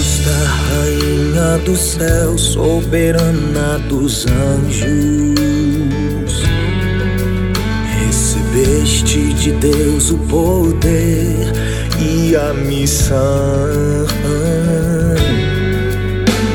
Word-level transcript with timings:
Augusta 0.00 0.32
Rainha 0.32 1.58
do 1.58 1.76
céu, 1.76 2.38
soberana 2.38 3.78
dos 3.86 4.24
anjos, 4.26 4.88
recebeste 7.98 9.34
de 9.34 9.52
Deus 9.52 10.10
o 10.10 10.16
poder 10.16 11.52
e 12.00 12.34
a 12.34 12.54
missão 12.54 13.18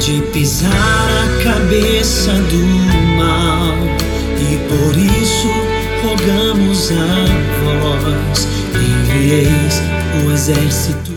de 0.00 0.22
pisar 0.32 0.72
a 0.72 1.44
cabeça 1.44 2.32
do 2.32 2.64
mal, 3.18 3.76
e 4.40 4.56
por 4.66 4.96
isso 4.96 5.48
rogamos 6.02 6.90
a 6.90 7.26
vós, 7.82 8.48
envieis 8.72 9.82
o 10.24 10.32
exército 10.32 11.15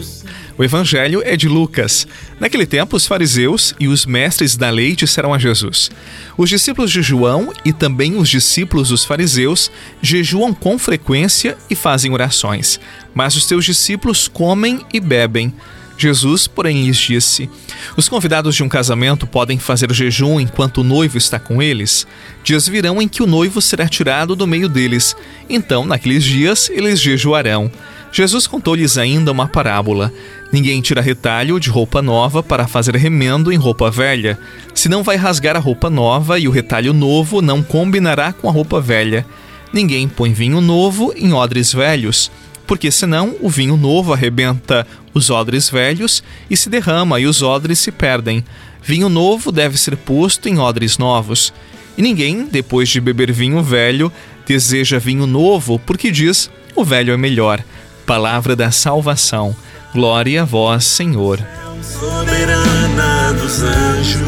o 0.59 0.63
evangelho 0.63 1.21
é 1.23 1.37
de 1.37 1.47
Lucas. 1.47 2.05
Naquele 2.37 2.65
tempo, 2.65 2.97
os 2.97 3.07
fariseus 3.07 3.73
e 3.79 3.87
os 3.87 4.05
mestres 4.05 4.57
da 4.57 4.69
lei 4.69 4.93
disseram 4.93 5.33
a 5.33 5.39
Jesus: 5.39 5.89
Os 6.37 6.49
discípulos 6.49 6.91
de 6.91 7.01
João 7.01 7.53
e 7.63 7.71
também 7.71 8.17
os 8.17 8.27
discípulos 8.27 8.89
dos 8.89 9.05
fariseus 9.05 9.71
jejuam 10.01 10.53
com 10.53 10.77
frequência 10.77 11.57
e 11.69 11.75
fazem 11.75 12.11
orações, 12.11 12.77
mas 13.15 13.37
os 13.37 13.45
teus 13.45 13.63
discípulos 13.63 14.27
comem 14.27 14.85
e 14.93 14.99
bebem. 14.99 15.53
Jesus, 15.97 16.45
porém, 16.45 16.85
lhes 16.85 16.97
disse: 16.97 17.49
Os 17.95 18.09
convidados 18.09 18.53
de 18.53 18.61
um 18.61 18.67
casamento 18.67 19.25
podem 19.25 19.57
fazer 19.57 19.89
jejum 19.93 20.41
enquanto 20.41 20.79
o 20.79 20.83
noivo 20.83 21.17
está 21.17 21.39
com 21.39 21.61
eles? 21.61 22.05
Dias 22.43 22.67
virão 22.67 23.01
em 23.01 23.07
que 23.07 23.23
o 23.23 23.27
noivo 23.27 23.61
será 23.61 23.87
tirado 23.87 24.35
do 24.35 24.45
meio 24.45 24.67
deles. 24.67 25.15
Então, 25.49 25.85
naqueles 25.85 26.25
dias, 26.25 26.69
eles 26.69 26.99
jejuarão. 26.99 27.71
Jesus 28.11 28.47
contou-lhes 28.47 28.97
ainda 28.97 29.31
uma 29.31 29.47
parábola. 29.47 30.11
Ninguém 30.51 30.81
tira 30.81 31.01
retalho 31.01 31.59
de 31.59 31.69
roupa 31.69 32.01
nova 32.01 32.41
para 32.41 32.67
fazer 32.67 32.95
remendo 32.95 33.51
em 33.51 33.55
roupa 33.55 33.91
velha, 33.91 34.37
senão 34.73 35.03
vai 35.03 35.15
rasgar 35.15 35.55
a 35.55 35.59
roupa 35.59 35.89
nova 35.89 36.39
e 36.39 36.47
o 36.47 36.51
retalho 36.51 36.91
novo 36.91 37.41
não 37.41 37.61
combinará 37.61 38.33
com 38.33 38.49
a 38.49 38.51
roupa 38.51 38.81
velha. 38.81 39.25
Ninguém 39.71 40.07
põe 40.07 40.33
vinho 40.33 40.59
novo 40.59 41.13
em 41.15 41.31
odres 41.33 41.71
velhos, 41.71 42.31
porque 42.65 42.89
senão 42.89 43.35
o 43.39 43.49
vinho 43.49 43.77
novo 43.77 44.11
arrebenta 44.11 44.87
os 45.13 45.29
odres 45.29 45.69
velhos 45.69 46.23
e 46.49 46.57
se 46.57 46.69
derrama 46.69 47.19
e 47.19 47.27
os 47.27 47.43
odres 47.43 47.77
se 47.77 47.91
perdem. 47.91 48.43
Vinho 48.81 49.09
novo 49.09 49.51
deve 49.51 49.77
ser 49.77 49.95
posto 49.95 50.49
em 50.49 50.57
odres 50.57 50.97
novos. 50.97 51.53
E 51.97 52.01
ninguém, 52.01 52.45
depois 52.45 52.89
de 52.89 52.99
beber 52.99 53.31
vinho 53.31 53.61
velho, 53.61 54.11
deseja 54.47 54.97
vinho 54.97 55.27
novo, 55.27 55.77
porque 55.79 56.09
diz: 56.09 56.49
o 56.75 56.83
velho 56.83 57.13
é 57.13 57.17
melhor. 57.17 57.63
Palavra 58.09 58.55
da 58.55 58.71
salvação. 58.71 59.55
Glória 59.93 60.41
a 60.41 60.45
vós, 60.45 60.83
Senhor. 60.83 61.39
Soberana 61.83 63.33
dos 63.33 63.61
anjos, 63.61 64.19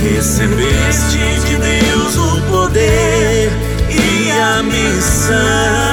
recebeste 0.00 1.18
de 1.44 1.56
Deus 1.56 2.16
o 2.16 2.40
poder 2.42 3.50
e 3.90 4.30
a 4.30 4.62
missão. 4.62 5.89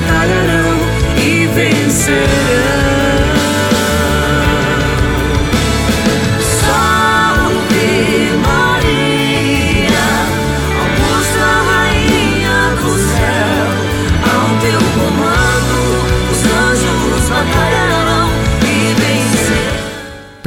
la 0.00 0.06
calle 0.06 0.37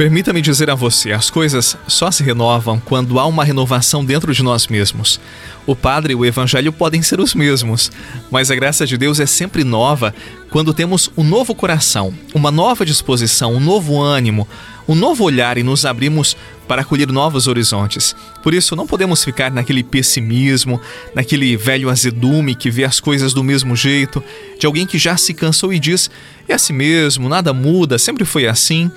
Permita-me 0.02 0.42
dizer 0.42 0.68
a 0.68 0.74
você: 0.74 1.12
as 1.12 1.30
coisas 1.30 1.78
só 1.86 2.10
se 2.10 2.24
renovam 2.24 2.82
quando 2.84 3.20
há 3.20 3.24
uma 3.24 3.44
renovação 3.44 4.04
dentro 4.04 4.34
de 4.34 4.42
nós 4.42 4.66
mesmos. 4.66 5.20
O 5.64 5.76
Padre 5.76 6.12
e 6.12 6.16
o 6.16 6.24
Evangelho 6.24 6.72
podem 6.72 7.00
ser 7.02 7.20
os 7.20 7.36
mesmos, 7.36 7.88
mas 8.28 8.50
a 8.50 8.56
graça 8.56 8.84
de 8.84 8.98
Deus 8.98 9.20
é 9.20 9.26
sempre 9.26 9.62
nova 9.62 10.12
quando 10.50 10.74
temos 10.74 11.08
um 11.16 11.22
novo 11.22 11.54
coração, 11.54 12.12
uma 12.34 12.50
nova 12.50 12.84
disposição, 12.84 13.54
um 13.54 13.60
novo 13.60 14.02
ânimo, 14.02 14.48
um 14.88 14.96
novo 14.96 15.22
olhar 15.22 15.56
e 15.56 15.62
nos 15.62 15.86
abrimos 15.86 16.36
para 16.66 16.82
acolher 16.82 17.06
novos 17.12 17.46
horizontes. 17.46 18.16
Por 18.42 18.52
isso, 18.54 18.74
não 18.74 18.88
podemos 18.88 19.22
ficar 19.22 19.52
naquele 19.52 19.84
pessimismo, 19.84 20.80
naquele 21.14 21.56
velho 21.56 21.88
azedume 21.88 22.56
que 22.56 22.72
vê 22.72 22.82
as 22.82 22.98
coisas 22.98 23.32
do 23.32 23.44
mesmo 23.44 23.76
jeito, 23.76 24.20
de 24.58 24.66
alguém 24.66 24.84
que 24.84 24.98
já 24.98 25.16
se 25.16 25.32
cansou 25.32 25.72
e 25.72 25.78
diz: 25.78 26.10
é 26.48 26.54
assim 26.54 26.72
mesmo, 26.72 27.28
nada 27.28 27.52
muda, 27.52 28.00
sempre 28.00 28.24
foi 28.24 28.48
assim. 28.48 28.90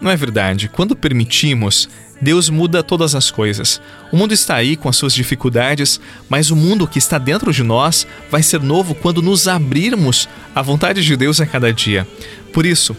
Não 0.00 0.10
é 0.10 0.16
verdade. 0.16 0.68
Quando 0.68 0.96
permitimos, 0.96 1.88
Deus 2.20 2.48
muda 2.48 2.82
todas 2.82 3.14
as 3.14 3.30
coisas. 3.30 3.80
O 4.12 4.16
mundo 4.16 4.32
está 4.32 4.56
aí 4.56 4.76
com 4.76 4.88
as 4.88 4.96
suas 4.96 5.14
dificuldades, 5.14 6.00
mas 6.28 6.50
o 6.50 6.56
mundo 6.56 6.86
que 6.86 6.98
está 6.98 7.18
dentro 7.18 7.52
de 7.52 7.62
nós 7.62 8.06
vai 8.30 8.42
ser 8.42 8.60
novo 8.60 8.94
quando 8.94 9.22
nos 9.22 9.48
abrirmos 9.48 10.28
à 10.54 10.62
vontade 10.62 11.02
de 11.02 11.16
Deus 11.16 11.40
a 11.40 11.46
cada 11.46 11.72
dia. 11.72 12.06
Por 12.52 12.66
isso, 12.66 12.96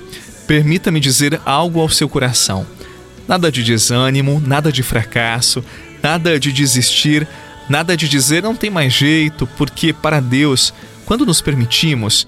permita-me 0.47 0.99
dizer 0.99 1.39
algo 1.45 1.79
ao 1.79 1.89
seu 1.89 2.09
coração. 2.09 2.65
Nada 3.27 3.51
de 3.51 3.63
desânimo, 3.63 4.41
nada 4.45 4.71
de 4.71 4.83
fracasso, 4.83 5.63
nada 6.01 6.39
de 6.39 6.51
desistir, 6.51 7.27
nada 7.69 7.95
de 7.95 8.09
dizer 8.09 8.43
não 8.43 8.55
tem 8.55 8.69
mais 8.69 8.93
jeito, 8.93 9.47
porque 9.57 9.93
para 9.93 10.19
Deus, 10.19 10.73
quando 11.05 11.25
nos 11.25 11.41
permitimos, 11.41 12.27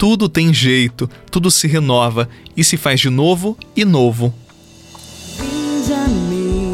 tudo 0.00 0.28
tem 0.30 0.52
jeito, 0.54 1.08
tudo 1.30 1.50
se 1.50 1.68
renova 1.68 2.26
e 2.56 2.64
se 2.64 2.78
faz 2.78 2.98
de 3.00 3.10
novo 3.10 3.54
e 3.76 3.84
novo. 3.84 4.32
Vinde 5.38 5.92
a 5.92 6.08
mim, 6.08 6.72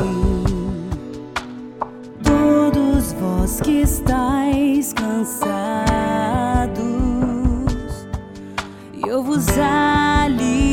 todos 2.22 3.12
vós 3.15 3.60
que 3.60 3.81
estáis 3.81 4.92
cansados, 4.92 5.42
eu 9.04 9.25
vos 9.25 9.48
aliviarei. 9.59 10.65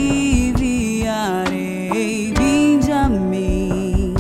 Vinde 2.38 2.92
a 2.92 3.10
mim, 3.10 4.14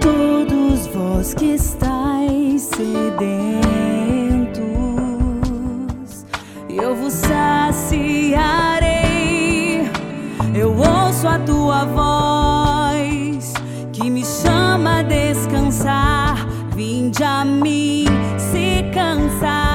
todos 0.00 0.88
vós 0.88 1.34
que 1.34 1.54
estáis 1.54 2.62
sedentos 2.62 3.47
eu 6.82 6.94
vos 6.94 7.12
saciarei. 7.12 8.38
Eu 10.54 10.76
ouço 10.76 11.26
a 11.28 11.38
tua 11.38 11.84
voz 11.84 13.52
que 13.92 14.10
me 14.10 14.24
chama 14.24 15.00
a 15.00 15.02
descansar. 15.02 16.46
Vinde 16.74 17.22
a 17.22 17.44
mim, 17.44 18.06
se 18.38 18.84
cansado 18.92 19.67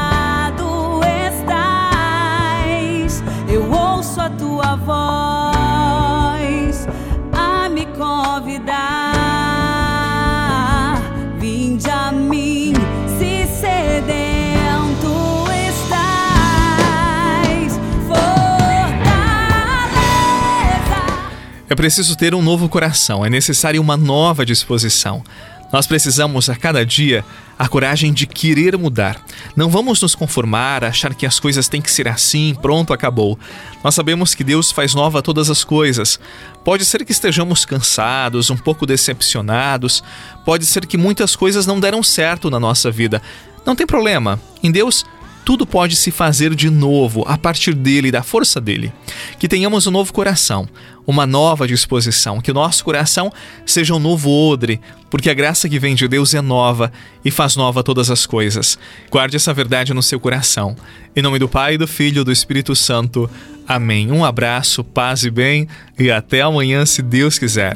É 21.74 21.76
preciso 21.76 22.16
ter 22.16 22.36
um 22.36 22.42
novo 22.44 22.70
coração, 22.70 23.26
é 23.26 23.32
necessária 23.32 23.82
uma 23.82 23.98
nova 23.98 24.46
disposição. 24.46 25.24
Nós 25.72 25.88
precisamos 25.88 26.48
a 26.48 26.56
cada 26.56 26.86
dia 26.86 27.26
a 27.58 27.68
coragem 27.68 28.14
de 28.14 28.28
querer 28.28 28.78
mudar. 28.78 29.20
Não 29.56 29.72
vamos 29.72 30.00
nos 30.00 30.14
conformar, 30.14 30.84
achar 30.84 31.16
que 31.16 31.26
as 31.26 31.40
coisas 31.40 31.68
têm 31.68 31.82
que 31.82 31.90
ser 31.90 32.08
assim, 32.08 32.56
pronto, 32.62 32.94
acabou. 32.94 33.40
Nós 33.84 33.96
sabemos 33.96 34.36
que 34.36 34.44
Deus 34.44 34.72
faz 34.72 34.94
nova 34.94 35.20
todas 35.20 35.50
as 35.50 35.64
coisas. 35.64 36.20
Pode 36.64 36.86
ser 36.86 37.04
que 37.04 37.12
estejamos 37.12 37.66
cansados, 37.66 38.52
um 38.52 38.58
pouco 38.58 38.86
decepcionados, 38.86 40.04
pode 40.46 40.68
ser 40.68 40.86
que 40.86 40.96
muitas 40.96 41.36
coisas 41.36 41.66
não 41.66 41.80
deram 41.80 42.04
certo 42.04 42.52
na 42.52 42.60
nossa 42.60 42.92
vida. 42.92 43.20
Não 43.66 43.76
tem 43.76 43.88
problema. 43.88 44.40
Em 44.62 44.72
Deus 44.72 45.04
tudo 45.46 45.66
pode 45.66 45.96
se 45.96 46.12
fazer 46.12 46.56
de 46.56 46.70
novo 46.70 47.24
a 47.28 47.38
partir 47.38 47.74
dele 47.74 48.12
da 48.12 48.24
força 48.24 48.60
dele. 48.62 48.92
Que 49.38 49.48
tenhamos 49.48 49.88
um 49.88 49.92
novo 49.92 50.14
coração, 50.14 50.68
uma 51.06 51.26
nova 51.26 51.68
disposição, 51.68 52.40
que 52.40 52.52
o 52.52 52.54
nosso 52.54 52.84
coração 52.84 53.32
seja 53.66 53.94
um 53.94 54.00
novo 54.00 54.30
odre, 54.30 54.80
porque 55.10 55.30
a 55.30 55.34
graça 55.34 55.68
que 55.68 55.80
vem 55.80 55.96
de 55.96 56.08
Deus 56.08 56.34
é 56.34 56.42
nova 56.42 56.92
e 57.24 57.30
faz 57.30 57.56
nova 57.56 57.84
todas 57.84 58.10
as 58.10 58.26
coisas. 58.26 58.78
Guarde 59.12 59.36
essa 59.36 59.54
verdade 59.54 59.94
no 59.94 60.02
seu 60.02 60.20
coração. 60.20 60.76
Em 61.16 61.22
nome 61.22 61.40
do 61.40 61.50
Pai, 61.50 61.78
do 61.78 61.88
Filho 61.88 62.22
e 62.22 62.26
do 62.26 62.32
Espírito 62.32 62.76
Santo. 62.76 63.30
Amém. 63.68 64.12
Um 64.12 64.26
abraço, 64.26 64.84
paz 64.84 65.24
e 65.24 65.30
bem, 65.30 65.68
e 65.98 66.10
até 66.12 66.42
amanhã, 66.42 66.86
se 66.86 67.02
Deus 67.02 67.38
quiser. 67.38 67.76